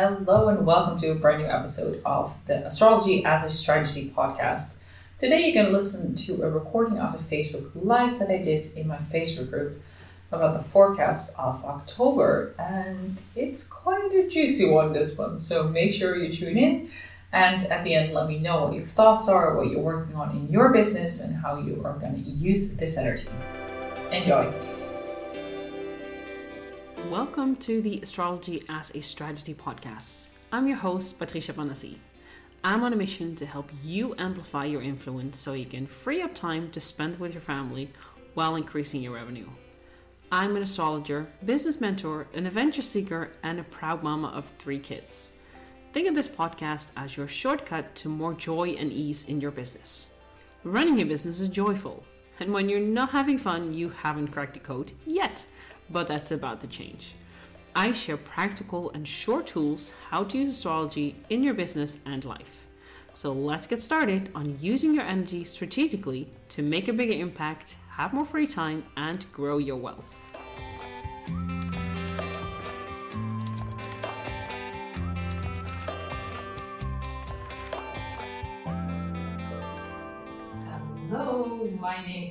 [0.00, 4.78] Hello and welcome to a brand new episode of the Astrology as a Strategy podcast.
[5.18, 8.64] Today you're going to listen to a recording of a Facebook Live that I did
[8.76, 9.82] in my Facebook group
[10.32, 15.38] about the forecast of October, and it's quite a juicy one this one.
[15.38, 16.90] So make sure you tune in,
[17.30, 20.30] and at the end, let me know what your thoughts are, what you're working on
[20.30, 23.28] in your business, and how you are going to use this energy.
[24.10, 24.50] Enjoy.
[27.10, 30.28] Welcome to the Astrology as a Strategy podcast.
[30.52, 31.96] I'm your host, Patricia Panasi.
[32.62, 36.36] I'm on a mission to help you amplify your influence so you can free up
[36.36, 37.90] time to spend with your family
[38.34, 39.48] while increasing your revenue.
[40.30, 45.32] I'm an astrologer, business mentor, an adventure seeker, and a proud mama of three kids.
[45.92, 50.10] Think of this podcast as your shortcut to more joy and ease in your business.
[50.62, 52.04] Running a business is joyful,
[52.38, 55.44] and when you're not having fun, you haven't cracked the code yet,
[55.90, 57.14] but that's about to change.
[57.74, 62.66] I share practical and short tools how to use astrology in your business and life.
[63.12, 68.12] So let's get started on using your energy strategically to make a bigger impact, have
[68.12, 70.16] more free time, and grow your wealth.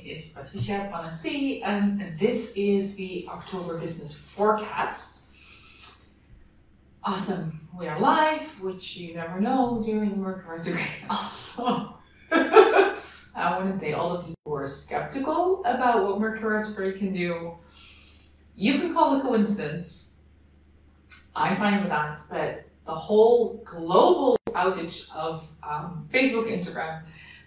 [0.04, 5.26] Is Patricia Panassi, and this is the October business forecast.
[7.02, 10.86] Awesome, we are live, which you never know during Mercury retrograde.
[11.08, 11.96] Also,
[12.32, 12.96] I
[13.34, 17.54] want to say all the people who are skeptical about what Mercury retrograde can do,
[18.54, 20.12] you can call it coincidence.
[21.34, 27.02] I'm fine with that, but the whole global outage of um, Facebook, Instagram,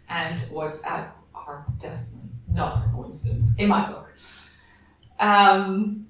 [0.09, 2.22] and WhatsApp are definitely
[2.53, 4.13] not a coincidence in my book.
[5.19, 6.07] Um,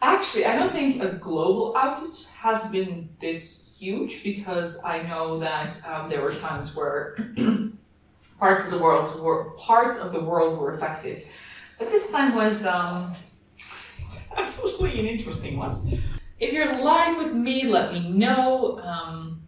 [0.00, 5.80] actually, I don't think a global outage has been this huge because I know that
[5.86, 7.16] um, there were times where
[8.38, 11.18] parts of the world were parts of the world were affected,
[11.78, 13.12] but this time was um,
[14.36, 16.00] definitely an interesting one.
[16.38, 18.80] If you're live with me, let me know.
[18.80, 19.42] Um,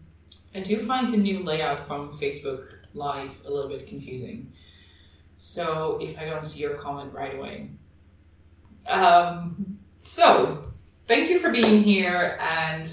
[0.55, 4.53] I do find the new layout from Facebook Live a little bit confusing.
[5.45, 7.69] So if I don't see your comment right away.
[8.87, 10.73] Um, so
[11.07, 12.91] thank you for being here and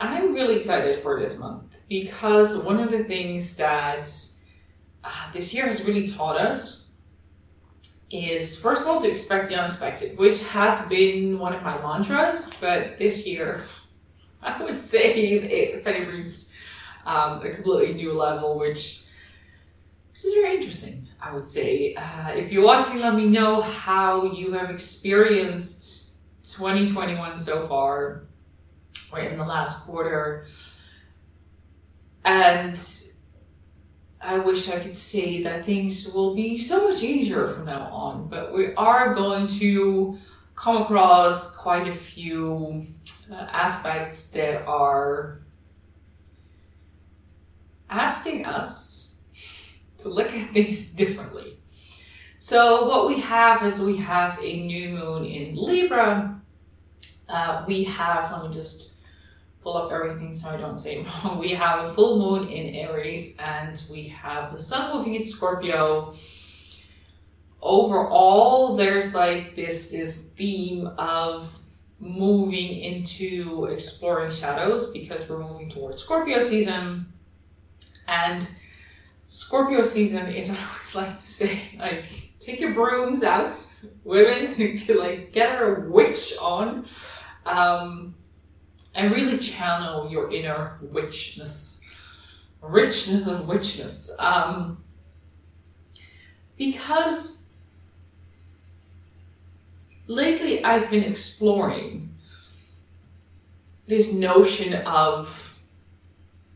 [0.00, 4.08] I'm really excited for this month because one of the things that
[5.04, 6.88] uh, this year has really taught us
[8.10, 12.50] is first of all to expect the unexpected, which has been one of my mantras,
[12.62, 13.60] but this year
[14.42, 16.48] I would say it kind of reached
[17.04, 19.03] um, a completely new level, which
[20.14, 21.06] which is very interesting.
[21.20, 21.94] I would say.
[21.94, 26.12] Uh, if you're watching, let me know how you have experienced
[26.44, 28.24] 2021 so far,
[29.12, 30.46] or in the last quarter,
[32.24, 32.80] and.
[34.26, 38.26] I wish I could say that things will be so much easier from now on,
[38.28, 40.16] but we are going to
[40.54, 42.86] come across quite a few
[43.30, 45.40] uh, aspects that are
[47.90, 49.03] asking us
[50.04, 51.58] to look at things differently.
[52.36, 56.40] So, what we have is we have a new moon in Libra.
[57.28, 58.94] Uh, we have, let me just
[59.62, 61.38] pull up everything so I don't say it wrong.
[61.38, 66.14] We have a full moon in Aries and we have the sun moving in Scorpio.
[67.62, 71.50] Overall, there's like this this theme of
[71.98, 77.06] moving into exploring shadows because we're moving towards Scorpio season.
[78.06, 78.46] And
[79.26, 82.04] Scorpio season is I always like to say, like,
[82.40, 83.54] take your brooms out,
[84.04, 86.86] women, like get a witch on,
[87.46, 88.14] um,
[88.94, 91.80] and really channel your inner witchness,
[92.60, 94.14] richness of witchness.
[94.18, 94.84] Um,
[96.56, 97.48] because
[100.06, 102.14] lately I've been exploring
[103.86, 105.58] this notion of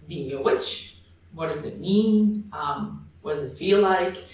[0.06, 0.97] being a witch
[1.32, 2.48] what does it mean?
[2.52, 4.24] Um, what does it feel like?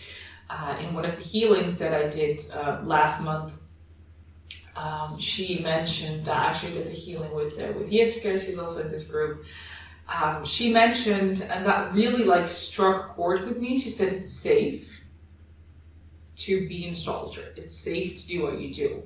[0.51, 3.55] Uh, in one of the healings that I did uh, last month,
[4.77, 8.45] um, she mentioned that I actually did the healing with uh, with Yitzka.
[8.45, 9.45] She's also in this group.
[10.09, 13.79] Um, she mentioned, and that really like struck a chord with me.
[13.79, 15.03] She said it's safe
[16.37, 17.55] to be an astrologer.
[17.57, 19.03] It's safe to do what you do.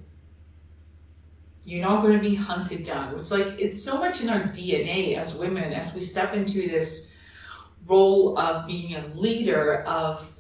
[1.65, 3.19] You're not going to be hunted down.
[3.19, 7.08] It's like it's so much in our DNA as women as we step into this
[7.87, 10.35] role of being a leader of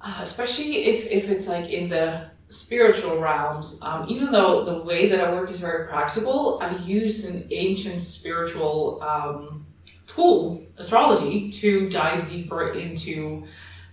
[0.00, 5.08] uh, especially if, if it's like in the spiritual realms, um, even though the way
[5.08, 9.66] that I work is very practical, I use an ancient spiritual um,
[10.06, 13.46] tool, astrology, to dive deeper into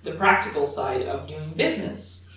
[0.04, 2.28] the practical side of doing business.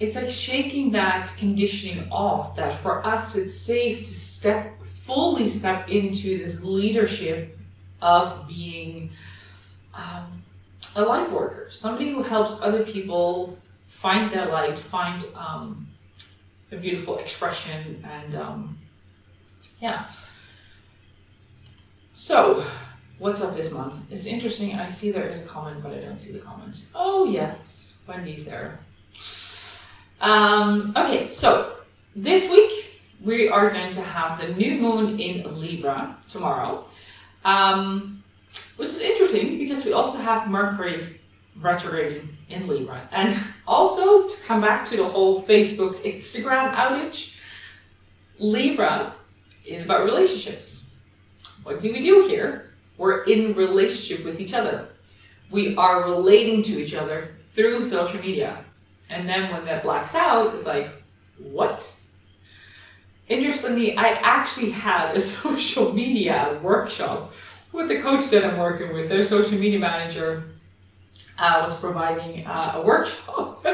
[0.00, 5.88] It's like shaking that conditioning off that for us it's safe to step fully step
[5.88, 7.56] into this leadership
[8.02, 9.10] of being
[9.94, 10.42] um,
[10.96, 13.56] a light worker, somebody who helps other people
[13.86, 15.88] find their light, find um,
[16.70, 18.78] a beautiful expression, and um,
[19.80, 20.08] yeah.
[22.12, 22.64] So,
[23.18, 23.94] what's up this month?
[24.10, 24.74] It's interesting.
[24.74, 26.88] I see there is a comment, but I don't see the comments.
[26.94, 28.80] Oh yes, Wendy's there.
[30.20, 31.76] Um, okay, so
[32.14, 36.86] this week we are going to have the new moon in Libra tomorrow,
[37.44, 38.22] um,
[38.76, 41.20] which is interesting because we also have Mercury
[41.60, 43.08] retrograde in Libra.
[43.12, 47.36] And also to come back to the whole Facebook Instagram outage,
[48.38, 49.14] Libra
[49.66, 50.88] is about relationships.
[51.62, 52.72] What do we do here?
[52.96, 54.88] We're in relationship with each other.
[55.50, 58.64] We are relating to each other through social media.
[59.10, 60.90] And then when that blacks out, it's like,
[61.38, 61.92] what?
[63.32, 67.32] Interestingly, I actually had a social media workshop
[67.72, 70.44] with the coach that I'm working with, their social media manager
[71.38, 73.66] uh, was providing uh, a workshop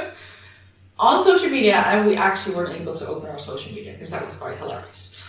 [0.98, 4.24] on social media, and we actually weren't able to open our social media because that
[4.24, 5.20] was quite hilarious.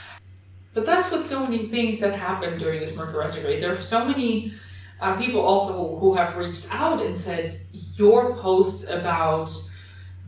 [0.75, 3.63] But that's what so many things that happened during this Mercury retrograde.
[3.63, 4.53] There are so many
[5.01, 7.59] uh, people also who have reached out and said
[7.95, 9.49] your post about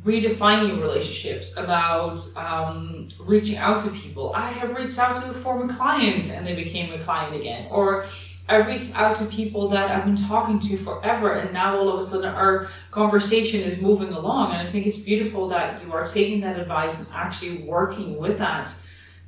[0.03, 4.33] redefining relationships, about um, reaching out to people.
[4.33, 8.05] I have reached out to a former client and they became a client again, or
[8.49, 11.99] I reached out to people that I've been talking to forever, and now all of
[11.99, 14.51] a sudden our conversation is moving along.
[14.51, 18.39] And I think it's beautiful that you are taking that advice and actually working with
[18.39, 18.73] that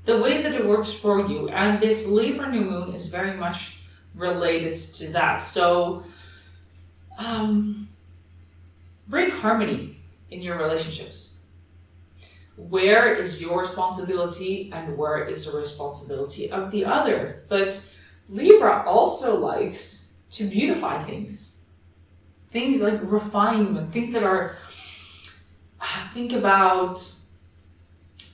[0.06, 1.50] the way that it works for you.
[1.50, 3.78] And this Libra new moon is very much
[4.16, 5.38] related to that.
[5.38, 6.04] So,
[7.18, 7.88] um,
[9.08, 9.93] bring harmony
[10.34, 11.40] in your relationships.
[12.56, 17.46] Where is your responsibility and where is the responsibility of the other?
[17.50, 17.90] But
[18.30, 21.62] Libra also likes to beautify things.
[22.52, 24.58] Things like refinement, things that are,
[25.82, 26.98] ah, think about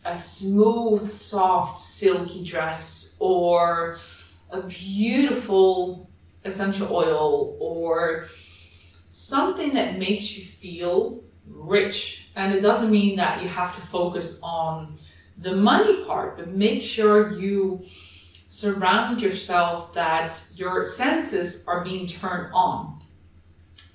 [0.05, 3.99] a smooth, soft, silky dress or
[4.49, 6.09] a beautiful
[6.43, 8.25] essential oil or
[9.09, 12.29] something that makes you feel rich.
[12.35, 14.97] And it doesn't mean that you have to focus on
[15.37, 17.83] the money part, but make sure you
[18.49, 23.01] surround yourself that your senses are being turned on.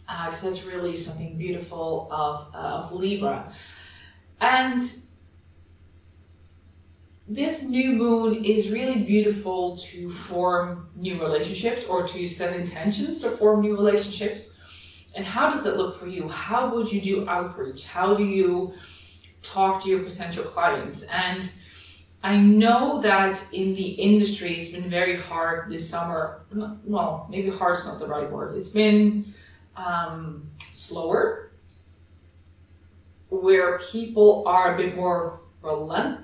[0.07, 3.51] Because uh, that's really something beautiful of, uh, of libra.
[4.41, 4.81] And
[7.27, 13.31] this new moon is really beautiful to form new relationships or to set intentions to
[13.31, 14.54] form new relationships
[15.15, 18.75] and how does that look for you how would you do outreach how do you
[19.43, 21.53] talk to your potential clients and
[22.25, 26.47] I know that in the industry it's been very hard this summer.
[26.51, 28.57] Well, maybe hard's not the right word.
[28.57, 29.27] It's been
[29.77, 31.53] um, slower,
[33.29, 36.21] where people are a bit more relent.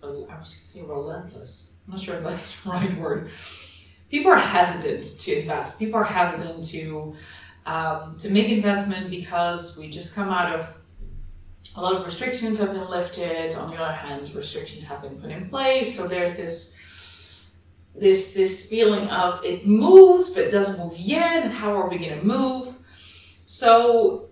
[0.00, 1.72] I was going to say relentless.
[1.88, 3.30] I'm not sure if that's the right word.
[4.10, 5.80] People are hesitant to invest.
[5.80, 7.16] People are hesitant to
[7.66, 10.78] um, to make investment because we just come out of
[11.76, 13.54] a lot of restrictions have been lifted.
[13.54, 15.96] On the other hand, restrictions have been put in place.
[15.96, 16.76] So there's this
[17.94, 22.18] this this feeling of it moves but doesn't move yet, and how are we going
[22.18, 22.74] to move?
[23.46, 24.30] So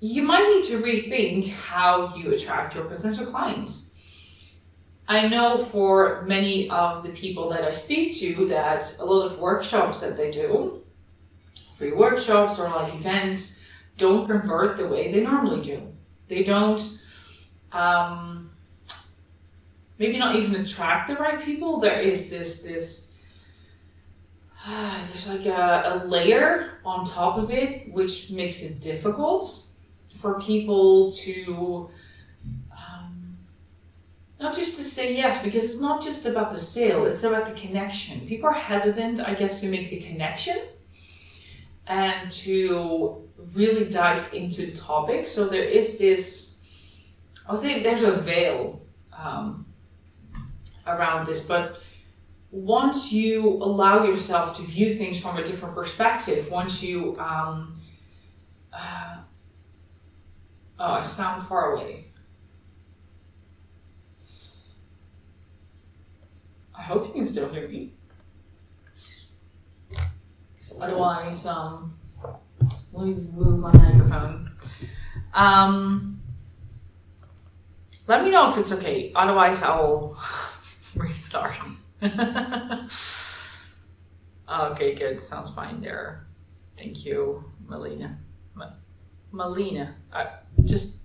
[0.00, 3.90] you might need to rethink how you attract your potential clients.
[5.08, 9.38] I know for many of the people that I speak to that a lot of
[9.38, 10.82] workshops that they do,
[11.78, 13.60] free workshops or like events,
[13.96, 15.80] don't convert the way they normally do.
[16.26, 16.98] They don't
[17.70, 18.50] um,
[19.98, 21.78] maybe not even attract the right people.
[21.78, 23.14] There is this this
[24.66, 29.64] uh, there's like a, a layer on top of it which makes it difficult
[30.18, 31.88] for people to
[32.72, 33.38] um,
[34.40, 37.52] not just to say yes because it's not just about the sale it's about the
[37.52, 40.58] connection people are hesitant i guess to make the connection
[41.88, 45.26] and to really dive into the topic.
[45.26, 46.58] So there is this,
[47.46, 49.66] I would say there's a veil um,
[50.86, 51.80] around this, but
[52.50, 57.74] once you allow yourself to view things from a different perspective, once you um,
[58.72, 59.18] uh,
[60.80, 62.04] Oh, I sound far away.
[66.72, 67.94] I hope you can still hear me.
[70.80, 71.98] Otherwise, um,
[72.92, 74.50] let me just move my microphone.
[75.34, 76.20] Um,
[78.06, 79.12] let me know if it's okay.
[79.14, 80.20] Otherwise, I'll
[80.96, 81.68] restart.
[84.50, 85.20] okay, good.
[85.20, 86.26] Sounds fine there.
[86.76, 88.18] Thank you, Melina.
[89.32, 89.94] Melina.
[90.12, 90.26] Uh,
[90.64, 90.98] just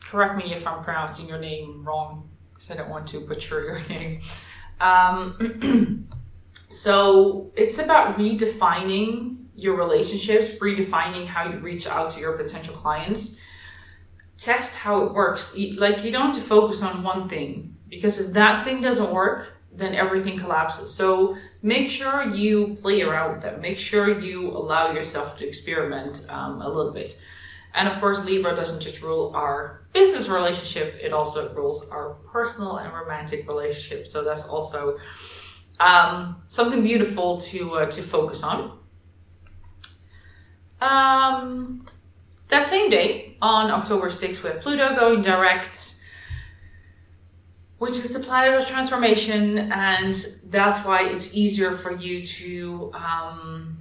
[0.00, 3.80] correct me if I'm pronouncing your name wrong, because I don't want to butcher your
[3.88, 4.20] name.
[4.80, 6.07] Um,
[6.68, 13.40] so it's about redefining your relationships, redefining how you reach out to your potential clients.
[14.36, 15.56] Test how it works.
[15.76, 19.56] Like you don't have to focus on one thing because if that thing doesn't work,
[19.72, 20.94] then everything collapses.
[20.94, 23.60] So make sure you play around with that.
[23.60, 27.20] Make sure you allow yourself to experiment um, a little bit.
[27.74, 32.76] And of course, Libra doesn't just rule our business relationship, it also rules our personal
[32.76, 34.06] and romantic relationship.
[34.06, 34.98] So that's also
[35.80, 38.78] um, something beautiful to, uh, to focus on.
[40.80, 41.86] Um,
[42.48, 45.98] that same day, on October 6th, we have Pluto going direct
[47.78, 50.14] which is the planet of transformation, and
[50.46, 53.78] that's why it's easier for you to um,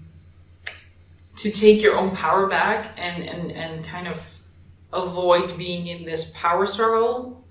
[1.36, 4.40] to take your own power back and and and kind of
[4.94, 7.44] avoid being in this power struggle,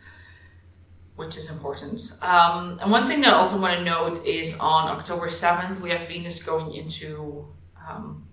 [1.16, 2.00] which is important.
[2.22, 5.90] Um, and one thing that I also want to note is on October seventh we
[5.90, 7.46] have Venus going into.
[7.88, 8.26] Um,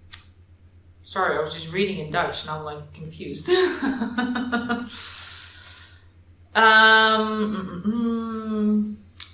[1.01, 3.49] sorry, I was just reading in Dutch and I'm like confused.
[6.55, 7.39] Um,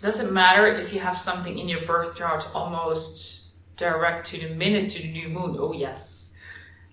[0.02, 4.90] doesn't matter if you have something in your birth chart almost direct to the minute
[4.92, 5.58] to the new moon.
[5.60, 6.34] Oh, yes.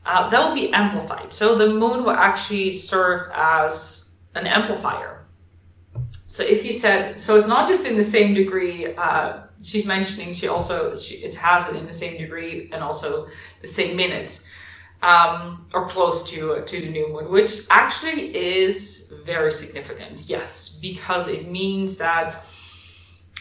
[0.05, 1.33] Uh, that will be amplified.
[1.33, 5.16] So the moon will actually serve as an amplifier.
[6.37, 10.35] So if you said, so it's not just in the same degree, uh, she's mentioning
[10.35, 13.29] she also, she, it has it in the same degree and also
[13.63, 14.45] the same minutes
[15.03, 20.29] um, or close to to the new moon, which actually is very significant.
[20.29, 22.29] Yes, because it means that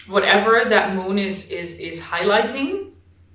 [0.07, 2.91] whatever that moon is is is highlighting,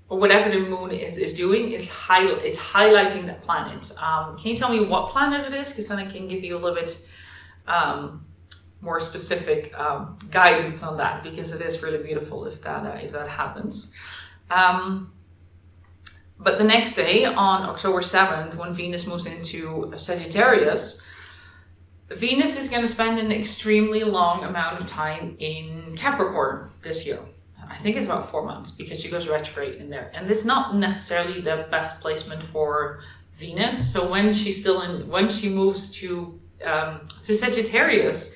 [0.08, 3.92] or whatever the moon is is doing, it's high it's highlighting that planet.
[4.00, 5.68] Um, can you tell me what planet it is?
[5.68, 6.92] Because then I can give you a little bit.
[7.66, 8.24] Um,
[8.80, 13.12] more specific um, guidance on that because it is really beautiful if that uh, if
[13.12, 13.92] that happens.
[14.50, 15.12] Um,
[16.38, 21.02] but the next day, on October 7th, when Venus moves into Sagittarius,
[22.08, 27.20] Venus is going to spend an extremely long amount of time in Capricorn this year.
[27.68, 30.10] I think it's about four months because she goes retrograde in there.
[30.14, 33.00] And this is not necessarily the best placement for
[33.34, 33.92] Venus.
[33.92, 38.34] So when she's still in, when she moves to um, to Sagittarius,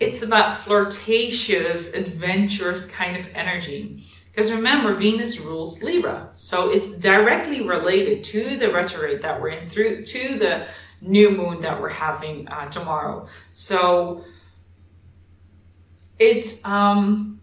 [0.00, 4.02] it's about flirtatious, adventurous kind of energy.
[4.32, 6.30] Because remember, Venus rules Libra.
[6.34, 10.66] So it's directly related to the retrograde that we're in, through to the
[11.02, 13.26] new moon that we're having uh, tomorrow.
[13.52, 14.24] So
[16.18, 17.40] it um,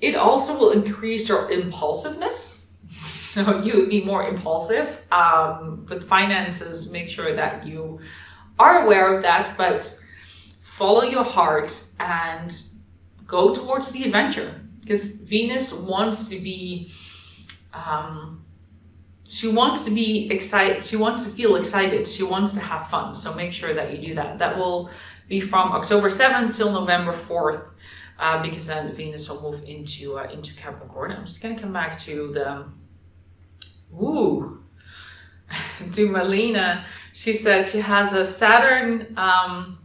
[0.00, 2.66] it also will increase your impulsiveness.
[3.36, 5.02] So you would be more impulsive.
[5.12, 8.00] Um, with finances, make sure that you
[8.58, 10.00] are aware of that, but
[10.76, 12.54] follow your heart and
[13.26, 14.60] go towards the adventure.
[14.80, 16.92] Because Venus wants to be
[17.72, 18.44] um,
[19.24, 22.06] she wants to be excited she wants to feel excited.
[22.06, 23.14] She wants to have fun.
[23.14, 24.38] So make sure that you do that.
[24.38, 24.90] That will
[25.28, 27.70] be from October 7th till November 4th
[28.18, 31.10] uh, because then Venus will move into uh, into Capricorn.
[31.12, 32.66] I'm just gonna come back to the
[33.94, 34.62] ooh
[35.92, 36.84] to Melina.
[37.12, 39.78] She said she has a Saturn um,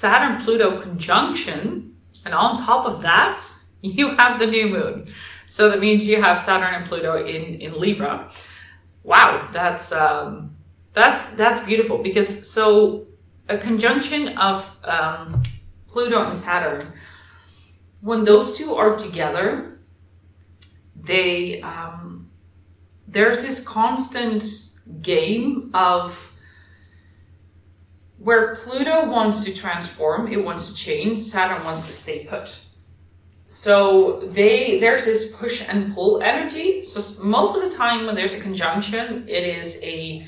[0.00, 3.38] Saturn Pluto conjunction and on top of that
[3.82, 5.12] you have the new moon.
[5.46, 8.30] So that means you have Saturn and Pluto in, in Libra.
[9.02, 10.56] Wow, that's um,
[10.94, 13.06] that's that's beautiful because so
[13.50, 15.42] a conjunction of um,
[15.86, 16.92] Pluto and Saturn,
[18.00, 19.80] when those two are together,
[20.94, 22.30] they um,
[23.06, 24.44] there's this constant
[25.02, 26.29] game of
[28.20, 32.56] where Pluto wants to transform, it wants to change, Saturn wants to stay put.
[33.46, 36.84] So they there's this push and pull energy.
[36.84, 40.26] So most of the time when there's a conjunction, it is a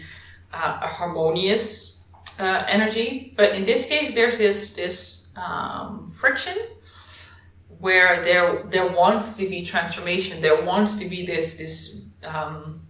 [0.53, 2.01] uh, a harmonious
[2.41, 3.35] uh, energy.
[3.37, 6.57] But in this case, there's this this um, friction
[7.79, 10.41] where there there wants to be transformation.
[10.41, 12.82] There wants to be this this um,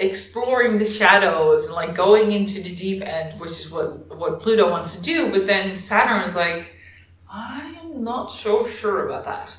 [0.00, 4.70] exploring the shadows and like going into the deep end, which is what what Pluto
[4.70, 5.30] wants to do.
[5.30, 6.72] But then Saturn is like,
[7.30, 9.56] I am not so sure about that.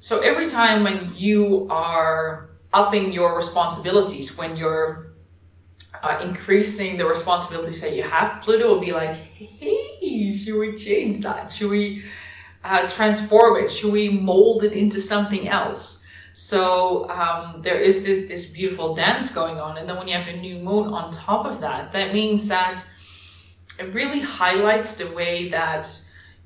[0.00, 5.14] So every time when you are upping your responsibilities, when you're
[6.02, 11.20] uh, increasing the responsibilities that you have, Pluto will be like, hey, should we change
[11.20, 11.52] that?
[11.52, 12.04] Should we
[12.62, 13.70] uh, transform it?
[13.70, 15.95] Should we mold it into something else?
[16.38, 20.28] So um, there is this this beautiful dance going on, and then when you have
[20.28, 22.84] a new moon on top of that, that means that
[23.80, 25.88] it really highlights the way that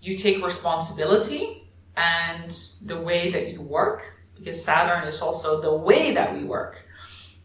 [0.00, 2.52] you take responsibility and
[2.86, 4.04] the way that you work,
[4.38, 6.86] because Saturn is also the way that we work.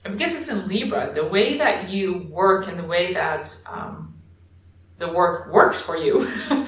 [0.03, 4.13] And because it's in Libra, the way that you work and the way that um,
[4.99, 6.31] the work works for you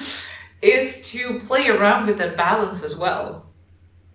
[0.60, 3.47] is to play around with the balance as well.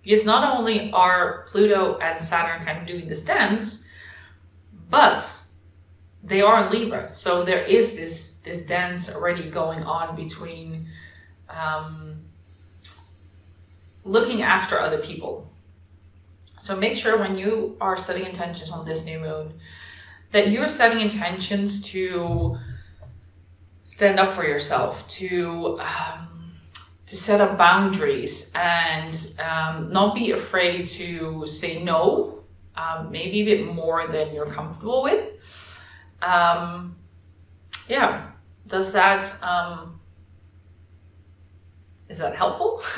[0.03, 3.87] Because not only are Pluto and Saturn kind of doing this dance,
[4.89, 5.43] but
[6.23, 7.09] they are in Libra.
[7.09, 10.87] So there is this this dance already going on between
[11.49, 12.23] um,
[14.03, 15.49] looking after other people.
[16.59, 19.53] So make sure when you are setting intentions on this new moon
[20.31, 22.57] that you're setting intentions to
[23.83, 26.32] stand up for yourself, to um,
[27.13, 32.43] to set up boundaries, and um, not be afraid to say no,
[32.75, 35.39] um, maybe a bit more than you're comfortable with.
[36.23, 36.95] Um,
[37.87, 38.31] yeah,
[38.65, 39.99] does that um,
[42.09, 42.81] is that helpful?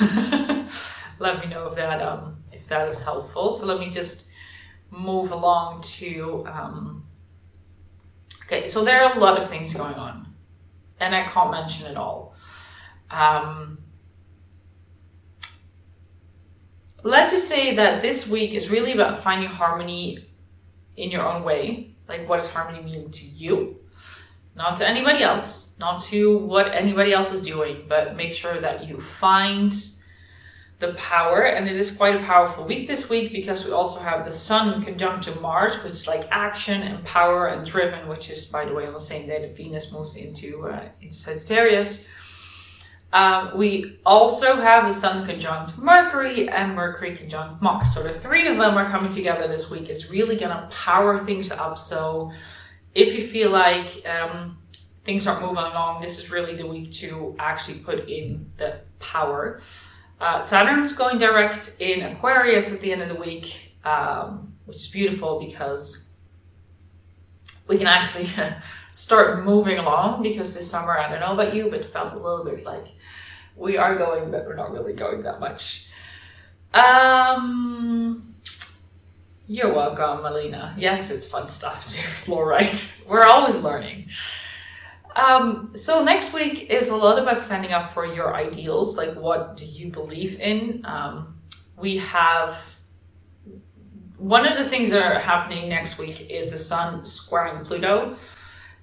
[1.18, 3.52] let me know if that um, if that is helpful.
[3.52, 4.28] So let me just
[4.90, 7.04] move along to um,
[8.46, 8.66] okay.
[8.66, 10.32] So there are a lot of things going on,
[11.00, 12.34] and I can't mention it all.
[13.10, 13.76] Um,
[17.06, 20.18] let's just say that this week is really about finding harmony
[20.96, 21.94] in your own way.
[22.08, 23.76] Like, what does harmony mean to you?
[24.56, 28.88] Not to anybody else, not to what anybody else is doing, but make sure that
[28.88, 29.74] you find
[30.78, 31.42] the power.
[31.42, 34.82] And it is quite a powerful week this week because we also have the Sun
[34.82, 38.72] conjunct to Mars, which is like action and power and driven, which is, by the
[38.72, 42.08] way, on the same day that Venus moves into, uh, into Sagittarius.
[43.12, 47.94] Um, we also have the Sun conjunct Mercury and Mercury conjunct Mars.
[47.94, 49.88] So the three of them are coming together this week.
[49.88, 51.78] It's really going to power things up.
[51.78, 52.32] So
[52.94, 54.58] if you feel like um,
[55.04, 59.60] things aren't moving along, this is really the week to actually put in the power.
[60.20, 64.88] Uh, Saturn's going direct in Aquarius at the end of the week, um, which is
[64.88, 66.05] beautiful because
[67.68, 68.28] we can actually
[68.92, 72.44] start moving along because this summer, I don't know about you, but felt a little
[72.44, 72.86] bit like
[73.56, 75.88] we are going, but we're not really going that much.
[76.74, 78.34] Um,
[79.46, 80.74] you're welcome, Melina.
[80.78, 82.84] Yes, it's fun stuff to explore, right?
[83.06, 84.08] We're always learning.
[85.14, 88.98] Um, so next week is a lot about standing up for your ideals.
[88.98, 90.82] Like, what do you believe in?
[90.84, 91.38] Um,
[91.78, 92.75] we have
[94.18, 98.16] one of the things that are happening next week is the Sun squaring Pluto,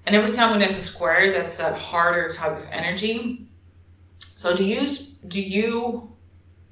[0.06, 3.46] and every time when there's a square, that's that harder type of energy.
[4.20, 6.12] So, do you do you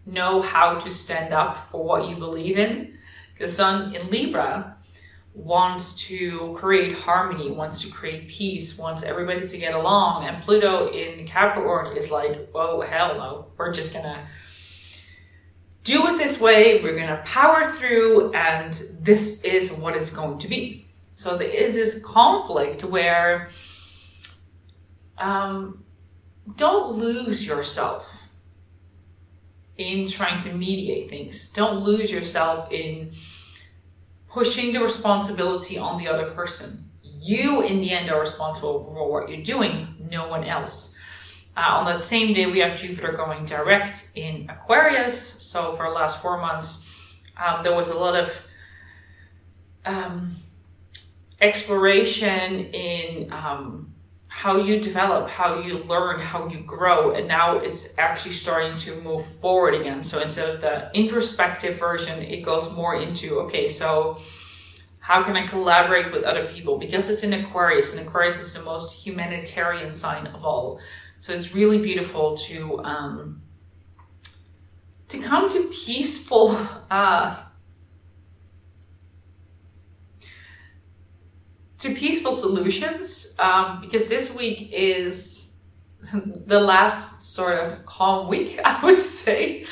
[0.04, 2.98] know how to stand up for what you believe in?
[3.38, 4.76] The sun in Libra
[5.34, 10.26] wants to create harmony, wants to create peace, wants everybody to get along.
[10.26, 13.46] And Pluto in Capricorn is like, oh, hell no.
[13.56, 14.26] We're just to
[15.84, 16.82] do it this way.
[16.82, 20.86] We're going to power through, and this is what it's going to be.
[21.14, 23.48] So there is this conflict where
[25.18, 25.84] um,
[26.56, 28.28] don't lose yourself
[29.76, 31.50] in trying to mediate things.
[31.50, 33.12] Don't lose yourself in
[34.28, 36.90] pushing the responsibility on the other person.
[37.02, 40.94] You, in the end, are responsible for what you're doing, no one else.
[41.56, 45.20] Uh, on that same day, we have Jupiter going direct in Aquarius.
[45.20, 46.84] So, for the last four months,
[47.36, 48.46] um, there was a lot of
[49.84, 50.36] um,
[51.40, 53.92] exploration in um,
[54.28, 57.12] how you develop, how you learn, how you grow.
[57.12, 60.02] And now it's actually starting to move forward again.
[60.02, 64.18] So instead of the introspective version, it goes more into okay, so
[65.02, 66.78] how can I collaborate with other people?
[66.78, 70.78] Because it's in Aquarius, and Aquarius is the most humanitarian sign of all.
[71.18, 73.42] So it's really beautiful to um,
[75.08, 76.56] to come to peaceful
[76.90, 77.36] uh,
[81.80, 85.54] to peaceful solutions um, because this week is
[86.46, 89.66] the last sort of calm week, I would say.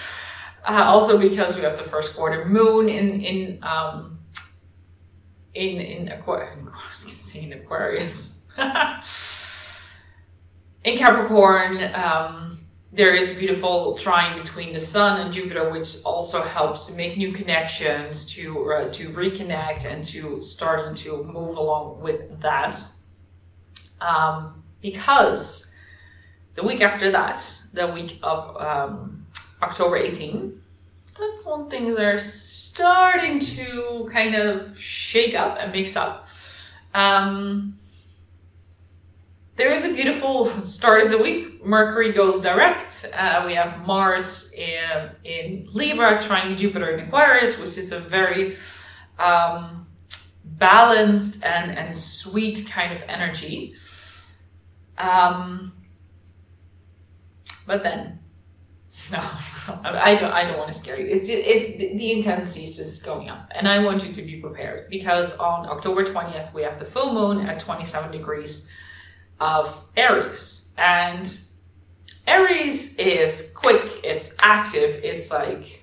[0.68, 4.19] Uh, also because we have the first quarter moon in in um,
[5.54, 8.38] in in Aquarius, in Aquarius,
[10.84, 12.60] in Capricorn, um,
[12.92, 17.16] there is a beautiful trine between the Sun and Jupiter, which also helps to make
[17.16, 22.82] new connections, to uh, to reconnect, and to starting to move along with that.
[24.00, 25.70] Um, because
[26.54, 29.26] the week after that, the week of um,
[29.62, 30.60] October 18,
[31.20, 36.26] that's when things are starting to kind of shake up and mix up.
[36.94, 37.78] Um,
[39.56, 41.64] there is a beautiful start of the week.
[41.64, 43.06] Mercury goes direct.
[43.14, 48.56] Uh, we have Mars in, in Libra trying Jupiter in Aquarius, which is a very
[49.18, 49.86] um,
[50.44, 53.74] balanced and, and sweet kind of energy.
[54.96, 55.72] Um,
[57.66, 58.19] but then,
[59.12, 59.18] no,
[59.82, 60.32] I don't.
[60.32, 61.06] I don't want to scare you.
[61.06, 61.96] It's just, it.
[61.96, 65.66] The intensity is just going up, and I want you to be prepared because on
[65.66, 68.68] October twentieth we have the full moon at twenty seven degrees
[69.38, 71.40] of Aries, and
[72.26, 74.00] Aries is quick.
[74.04, 75.00] It's active.
[75.02, 75.82] It's like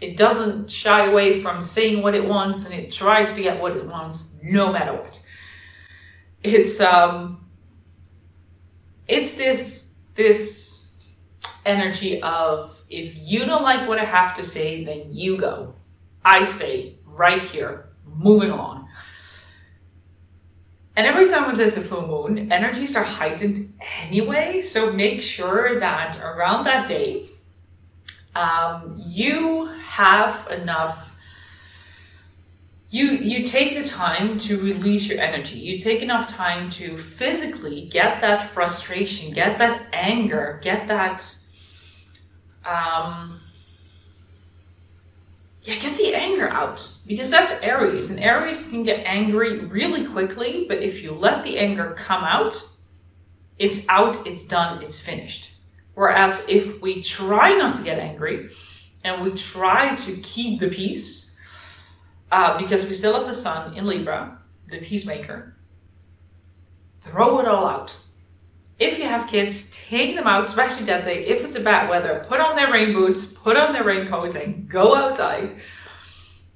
[0.00, 3.76] it doesn't shy away from saying what it wants, and it tries to get what
[3.76, 5.24] it wants no matter what.
[6.42, 7.44] It's um
[9.06, 10.61] it's this this
[11.64, 15.74] energy of if you don't like what I have to say, then you go.
[16.24, 18.88] I stay right here, moving along.
[20.94, 23.72] And every time there's a full moon, energies are heightened
[24.02, 24.60] anyway.
[24.60, 27.28] So make sure that around that day,
[28.34, 31.12] um, you have enough
[32.92, 37.88] you you take the time to release your energy you take enough time to physically
[37.90, 41.36] get that frustration get that anger get that
[42.64, 43.40] um
[45.62, 50.64] yeah get the anger out because that's aries and aries can get angry really quickly
[50.68, 52.68] but if you let the anger come out
[53.58, 55.54] it's out it's done it's finished
[55.94, 58.50] whereas if we try not to get angry
[59.04, 61.34] and we try to keep the peace
[62.30, 64.38] uh, because we still have the sun in Libra,
[64.70, 65.54] the peacemaker.
[67.00, 67.98] Throw it all out.
[68.78, 71.24] If you have kids, take them out, especially that day.
[71.24, 74.68] If it's a bad weather, put on their rain boots, put on their raincoats, and
[74.68, 75.56] go outside.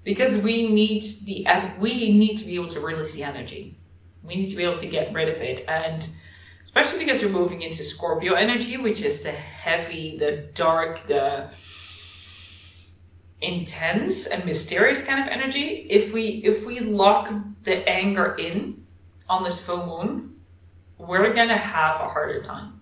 [0.03, 1.47] Because we need the
[1.79, 3.79] we need to be able to release the energy.
[4.23, 6.09] We need to be able to get rid of it, and
[6.63, 11.51] especially because we're moving into Scorpio energy, which is the heavy, the dark, the
[13.41, 17.31] intense and mysterious kind of energy if we if we lock
[17.65, 18.83] the anger in
[19.29, 20.36] on this full moon
[20.99, 22.81] we're gonna have a harder time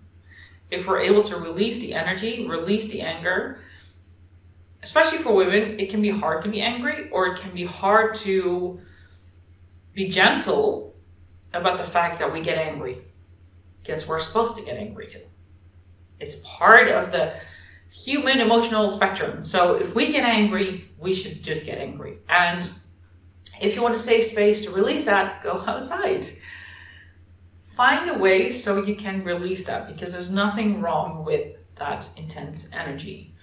[0.70, 3.58] if we're able to release the energy release the anger
[4.82, 8.14] especially for women it can be hard to be angry or it can be hard
[8.14, 8.80] to
[9.92, 10.94] be gentle
[11.52, 12.98] about the fact that we get angry
[13.82, 15.20] because we're supposed to get angry too
[16.20, 17.34] it's part of the
[17.94, 19.44] human emotional spectrum.
[19.44, 22.18] So if we get angry, we should just get angry.
[22.28, 22.68] And
[23.60, 26.26] if you want a safe space to release that, go outside.
[27.74, 32.70] Find a way so you can release that because there's nothing wrong with that intense
[32.72, 33.34] energy.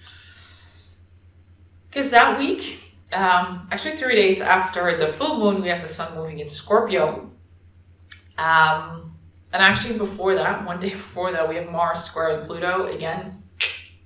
[1.88, 2.78] Because that week,
[3.12, 7.30] um, actually three days after the full moon, we have the sun moving into Scorpio.
[8.38, 9.14] Um,
[9.52, 13.42] and actually before that, one day before that, we have Mars squaring Pluto again,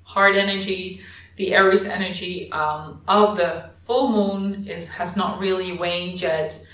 [0.02, 1.02] hard energy,
[1.36, 6.66] the Aries energy um, of the full moon is has not really waned yet.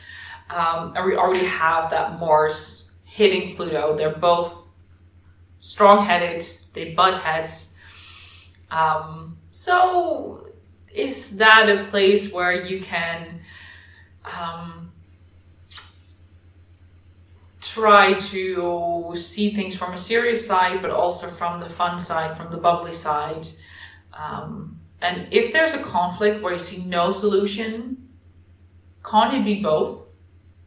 [0.49, 2.82] Um, and we already have that Mars
[3.13, 3.95] hitting Pluto.
[3.97, 4.55] They're both
[5.61, 7.77] strong headed, they butt heads.
[8.71, 10.47] Um, so,
[10.93, 13.41] is that a place where you can
[14.25, 14.93] um,
[17.61, 22.51] try to see things from a serious side, but also from the fun side, from
[22.51, 23.47] the bubbly side.
[24.15, 28.09] Um, and if there's a conflict where you see no solution,
[29.05, 30.07] can't it be both?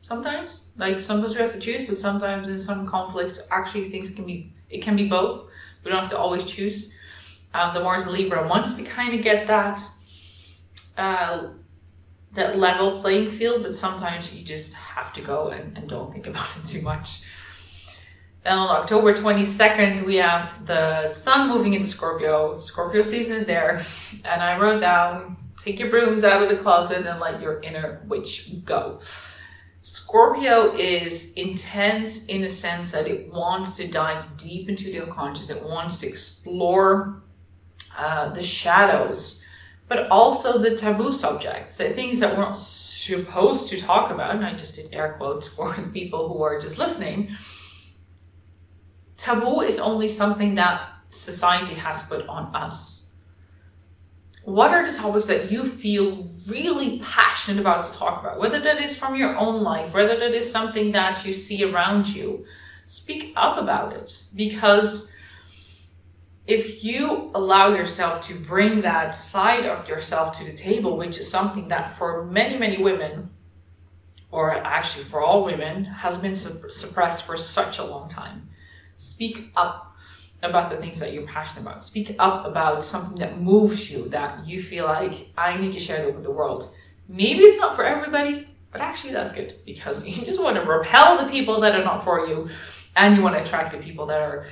[0.05, 4.23] Sometimes, like sometimes we have to choose, but sometimes in some conflicts, actually things can
[4.23, 5.49] be it can be both.
[5.83, 6.93] We don't have to always choose.
[7.55, 9.81] Um, the Mars Libra wants to kind of get that
[10.95, 11.47] uh,
[12.33, 16.27] that level playing field, but sometimes you just have to go and, and don't think
[16.27, 17.23] about it too much.
[18.43, 22.57] Then on October 22nd, we have the sun moving into Scorpio.
[22.57, 23.83] Scorpio season is there.
[24.23, 28.03] And I wrote down take your brooms out of the closet and let your inner
[28.05, 28.99] witch go.
[29.87, 35.49] Scorpio is intense in the sense that it wants to dive deep into the unconscious,
[35.49, 37.21] it wants to explore
[37.97, 39.43] uh, the shadows
[39.87, 44.35] but also the taboo subjects, the things that we're not supposed to talk about.
[44.35, 47.35] And I just did air quotes for people who are just listening.
[49.17, 53.04] Taboo is only something that society has put on us.
[54.45, 58.39] What are the topics that you feel really passionate about to talk about?
[58.39, 62.07] Whether that is from your own life, whether that is something that you see around
[62.07, 62.45] you,
[62.85, 65.09] speak up about it because
[66.45, 71.27] if you allow yourself to bring that side of yourself to the table, which is
[71.27, 73.31] something that for many, many women,
[74.29, 78.49] or actually for all women, has been su- suppressed for such a long time,
[78.95, 79.94] speak up
[80.43, 81.83] about the things that you're passionate about.
[81.83, 86.07] Speak up about something that moves you, that you feel like I need to share
[86.07, 86.75] it with the world.
[87.07, 91.17] Maybe it's not for everybody, but actually that's good because you just want to repel
[91.17, 92.49] the people that are not for you
[92.95, 94.47] and you want to attract the people that are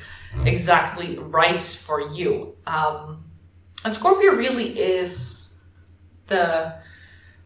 [0.46, 2.56] exactly right for you.
[2.65, 3.24] Um,
[3.86, 5.54] and Scorpio really is
[6.28, 6.76] the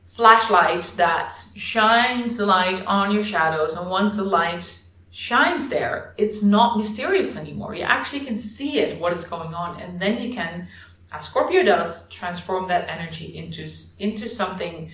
[0.06, 3.76] flashlight that shines the light on your shadows.
[3.76, 4.80] And once the light
[5.12, 7.74] shines there, it's not mysterious anymore.
[7.76, 9.80] You actually can see it, what is going on.
[9.80, 10.68] And then you can,
[11.12, 13.68] as Scorpio does, transform that energy into,
[14.00, 14.92] into something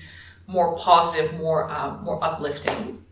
[0.48, 3.04] more positive, more, uh, more uplifting.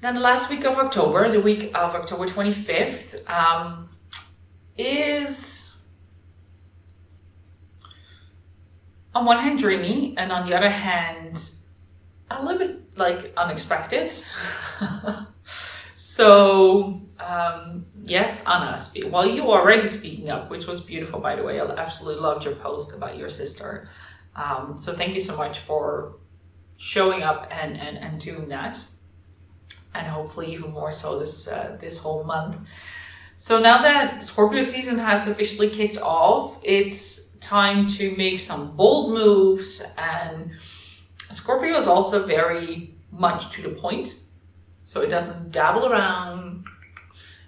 [0.00, 3.90] Then the last week of October, the week of October 25th, um,
[4.78, 5.82] is
[9.14, 11.50] on one hand dreamy, and on the other hand,
[12.30, 14.12] a little bit like unexpected.
[16.10, 19.12] so, um, yes, Anna, speak.
[19.12, 21.60] Well, you already speaking up, which was beautiful, by the way.
[21.60, 23.88] I absolutely loved your post about your sister.
[24.34, 26.16] Um, so, thank you so much for
[26.76, 28.84] showing up and, and, and doing that
[29.94, 32.56] and hopefully even more so this uh, this whole month.
[33.36, 39.12] So now that Scorpio season has officially kicked off, it's time to make some bold
[39.12, 40.50] moves and
[41.30, 44.14] Scorpio is also very much to the point.
[44.90, 46.66] So it doesn't dabble around.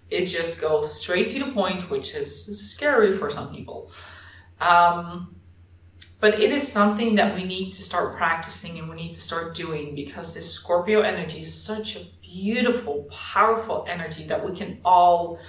[0.09, 2.31] It just goes straight to the point, which is
[2.71, 3.91] scary for some people.
[4.61, 5.35] Um,
[6.21, 9.57] but it is something that we need to start practicing and we need to start
[9.57, 15.41] doing because this Scorpio energy is such a beautiful, powerful energy that we can all,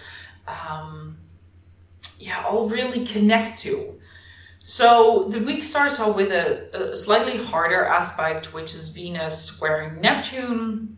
[0.48, 1.20] um,
[2.18, 4.00] yeah, all really connect to.
[4.64, 10.02] So the week starts off with a, a slightly harder aspect, which is Venus squaring
[10.02, 10.98] Neptune.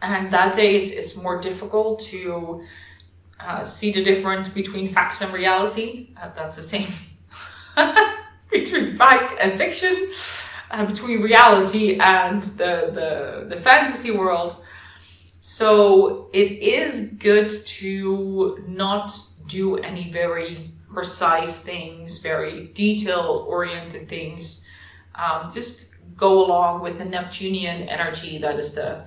[0.00, 2.64] And that day is, is more difficult to
[3.40, 6.10] uh, see the difference between facts and reality.
[6.20, 6.88] Uh, that's the same
[8.50, 10.08] between fact and fiction,
[10.70, 14.64] uh, between reality and the, the, the fantasy world.
[15.40, 19.12] So it is good to not
[19.46, 24.66] do any very precise things, very detail oriented things.
[25.14, 29.04] Um, just go along with the Neptunian energy that is the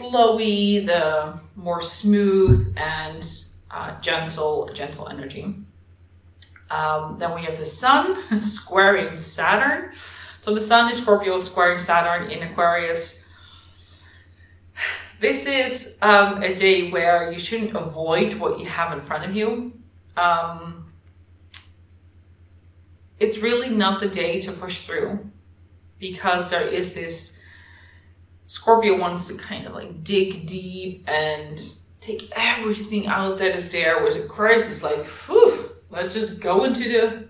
[0.00, 3.30] flowy, the more smooth and
[3.70, 5.54] uh, gentle, gentle energy.
[6.70, 9.92] Um, then we have the Sun squaring Saturn.
[10.40, 13.20] So the Sun is Scorpio squaring Saturn in Aquarius
[15.20, 19.36] this is um, a day where you shouldn't avoid what you have in front of
[19.36, 19.72] you.
[20.16, 20.90] Um,
[23.18, 25.30] it's really not the day to push through
[25.98, 27.38] because there is this
[28.50, 31.62] Scorpio wants to kind of like dig deep and
[32.00, 36.88] take everything out that is there, whereas Aquarius is like, whew, let's just go into
[36.88, 37.28] the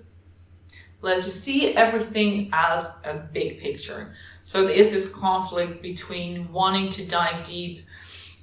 [1.03, 4.13] Let's just see everything as a big picture.
[4.45, 7.85] So there is this conflict between wanting to dive deep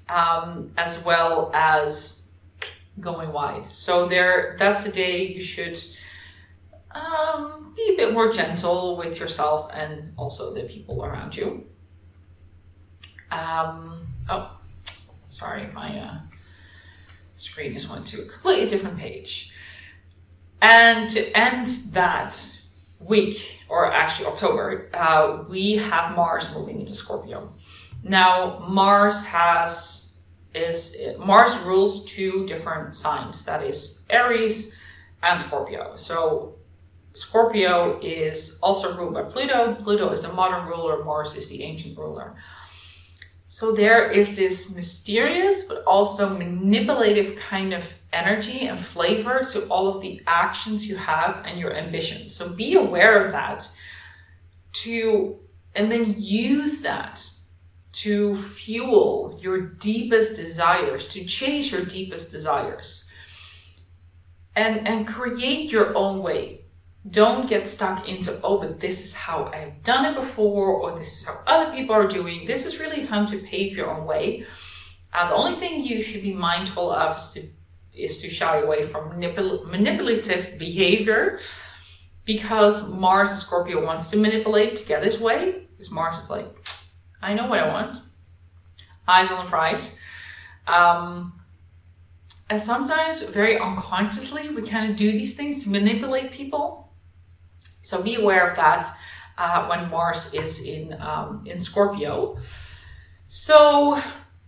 [0.08, 2.22] um, as well as
[3.00, 3.66] going wide.
[3.66, 5.80] So there, that's a day you should
[6.92, 11.66] um, be a bit more gentle with yourself and also the people around you.
[13.32, 14.58] Um, oh,
[15.28, 16.18] sorry, my uh,
[17.36, 19.52] screen just went to a completely different page.
[20.62, 22.62] And to end that
[23.00, 27.54] week, or actually October, uh, we have Mars moving into Scorpio.
[28.04, 30.08] Now, Mars has
[30.54, 33.46] is Mars rules two different signs.
[33.46, 34.76] That is Aries
[35.22, 35.96] and Scorpio.
[35.96, 36.56] So
[37.13, 39.76] Scorpio is also ruled by Pluto.
[39.76, 41.04] Pluto is the modern ruler.
[41.04, 42.36] Mars is the ancient ruler.
[43.50, 49.88] So there is this mysterious but also manipulative kind of energy and flavor to all
[49.88, 52.36] of the actions you have and your ambitions.
[52.36, 53.70] So be aware of that
[54.84, 55.40] to
[55.76, 57.24] and then use that
[57.94, 63.10] to fuel your deepest desires, to chase your deepest desires.
[64.56, 66.57] And and create your own way
[67.10, 71.22] don't get stuck into, oh, but this is how I've done it before, or this
[71.22, 72.46] is how other people are doing.
[72.46, 74.46] This is really time to pave your own way.
[75.13, 77.43] Uh, the only thing you should be mindful of is to,
[77.96, 81.39] is to shy away from manipul- manipulative behavior
[82.26, 85.67] because Mars and Scorpio wants to manipulate to get his way.
[85.72, 86.48] Because Mars is like,
[87.22, 87.98] I know what I want.
[89.08, 89.98] Eyes on the prize.
[90.67, 91.39] Um,
[92.50, 96.87] and sometimes, very unconsciously, we kind of do these things to manipulate people.
[97.88, 98.86] So be aware of that
[99.38, 102.38] uh, when Mars is in um, in Scorpio.
[103.30, 103.97] So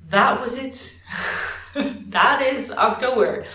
[0.10, 1.00] that was it.
[2.10, 3.46] that is October,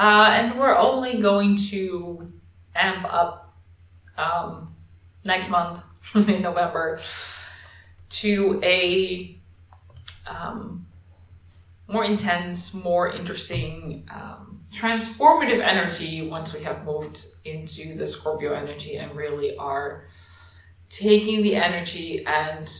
[0.00, 2.32] uh, and we're only going to
[2.74, 3.54] amp up
[4.16, 4.74] um,
[5.26, 5.82] next month
[6.14, 6.98] in November
[8.08, 9.38] to a
[10.26, 10.86] um,
[11.88, 14.45] more intense, more interesting, um,
[14.76, 20.04] transformative energy once we have moved into the Scorpio energy and really are
[20.90, 22.70] taking the energy and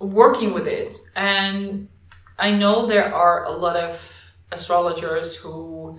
[0.00, 0.98] working with it.
[1.14, 1.88] And
[2.36, 5.98] I know there are a lot of astrologers who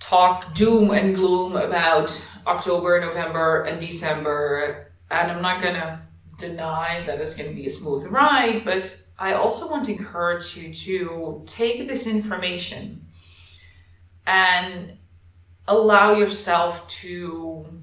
[0.00, 2.10] talk doom and gloom about
[2.44, 4.92] October, November, and December.
[5.12, 6.00] And I'm not going to
[6.38, 10.56] deny that it's going to be a smooth ride, but I also want to encourage
[10.56, 13.01] you to take this information
[14.26, 14.98] and
[15.66, 17.82] allow yourself to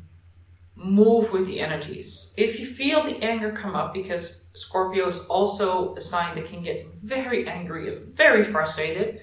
[0.76, 2.34] move with the energies.
[2.38, 6.64] If you feel the anger come up, because Scorpio is also a sign that can
[6.64, 9.20] get very angry and very frustrated,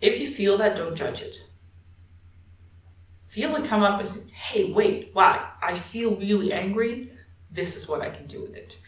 [0.00, 1.36] if you feel that, don't judge it.
[3.28, 5.48] Feel it come up and say, hey, wait, why?
[5.62, 7.12] I feel really angry.
[7.50, 8.80] This is what I can do with it.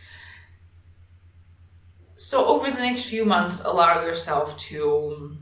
[2.16, 5.38] So, over the next few months, allow yourself to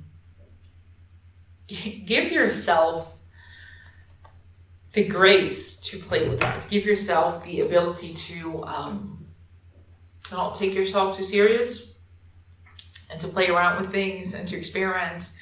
[2.06, 3.16] give yourself
[4.92, 6.66] the grace to play with that.
[6.68, 9.26] Give yourself the ability to um,
[10.32, 11.94] not take yourself too serious
[13.10, 15.32] and to play around with things and to experiment.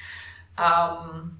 [0.57, 1.39] Um,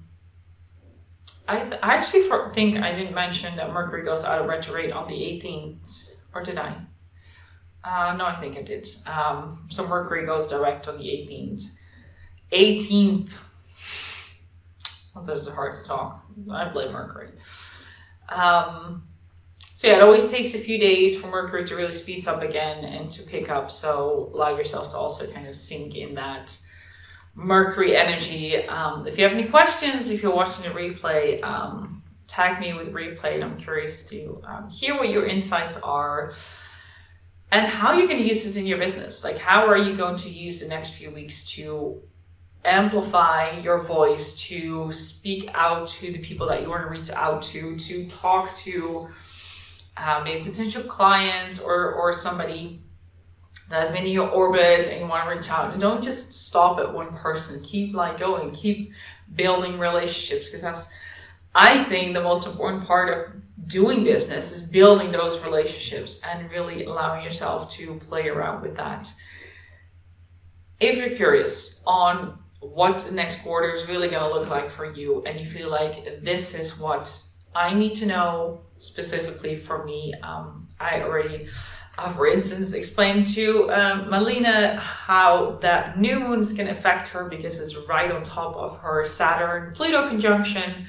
[1.47, 4.91] I, th- I actually for- think I didn't mention that Mercury goes out of retrograde
[4.91, 6.75] on the 18th, or did I?
[7.83, 8.87] Uh, no, I think I did.
[9.07, 11.71] Um, so Mercury goes direct on the 18th.
[12.51, 13.31] 18th.
[15.13, 16.23] Sometimes it's hard to talk.
[16.51, 17.29] I blame Mercury.
[18.29, 19.07] Um,
[19.73, 22.85] so yeah, it always takes a few days for Mercury to really speed up again
[22.85, 23.71] and to pick up.
[23.71, 26.57] So allow yourself to also kind of sink in that
[27.33, 28.67] Mercury energy.
[28.67, 32.93] Um, if you have any questions, if you're watching the replay, um, tag me with
[32.93, 36.33] replay, and I'm curious to um, hear what your insights are
[37.51, 39.23] and how you're going to use this in your business.
[39.23, 42.03] Like, how are you going to use the next few weeks to
[42.65, 47.41] amplify your voice, to speak out to the people that you want to reach out
[47.41, 49.09] to, to talk to
[49.97, 52.81] uh, maybe potential clients or, or somebody
[53.69, 55.71] that has been in your orbit and you want to reach out.
[55.71, 57.63] And don't just stop at one person.
[57.63, 58.91] Keep like going, keep
[59.35, 60.89] building relationships because that's,
[61.53, 66.85] I think, the most important part of doing business is building those relationships and really
[66.85, 69.11] allowing yourself to play around with that.
[70.79, 74.91] If you're curious on what the next quarter is really going to look like for
[74.91, 77.23] you and you feel like this is what
[77.55, 81.47] I need to know specifically for me, um, I already,
[81.97, 87.09] uh, for instance, explained to um, Malina how that new moon is going to affect
[87.09, 90.87] her because it's right on top of her Saturn Pluto conjunction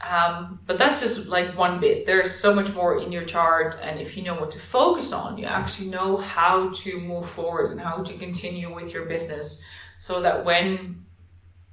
[0.00, 2.06] um, but that's just like one bit.
[2.06, 5.38] There's so much more in your chart, and if you know what to focus on,
[5.38, 9.62] you actually know how to move forward and how to continue with your business
[9.98, 11.04] so that when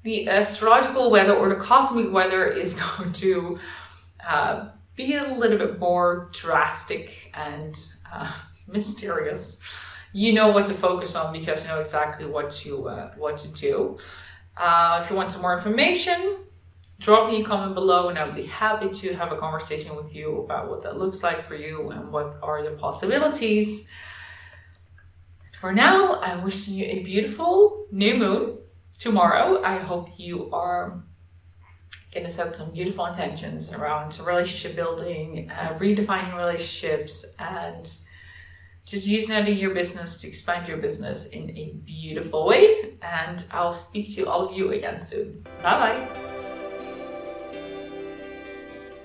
[0.04, 3.58] the astrological weather or the cosmic weather is going to
[4.28, 7.76] uh, be a little bit more drastic and
[8.12, 8.32] uh,
[8.68, 9.62] mysterious,
[10.14, 13.48] you know what to focus on because you know exactly what to uh, what to
[13.54, 13.98] do.
[14.56, 16.38] Uh, if you want some more information,
[17.00, 20.42] drop me a comment below and I'll be happy to have a conversation with you
[20.42, 23.90] about what that looks like for you and what are the possibilities.
[25.64, 28.58] For now, I'm wishing you a beautiful new moon
[29.00, 29.64] tomorrow.
[29.64, 31.06] I hope you are
[32.14, 37.86] going to set some beautiful intentions around relationship building, uh, redefining relationships, and
[38.84, 42.98] just using that in your business to expand your business in a beautiful way.
[43.02, 45.46] And I'll speak to all of you again soon.
[45.62, 46.33] Bye bye.